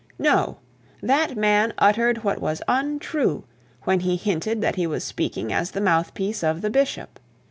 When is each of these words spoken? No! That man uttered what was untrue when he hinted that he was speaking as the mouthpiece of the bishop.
No! 0.17 0.57
That 1.03 1.37
man 1.37 1.75
uttered 1.77 2.23
what 2.23 2.41
was 2.41 2.63
untrue 2.67 3.43
when 3.83 3.99
he 3.99 4.15
hinted 4.15 4.59
that 4.61 4.73
he 4.75 4.87
was 4.87 5.03
speaking 5.03 5.53
as 5.53 5.69
the 5.69 5.79
mouthpiece 5.79 6.43
of 6.43 6.61
the 6.61 6.71
bishop. 6.71 7.19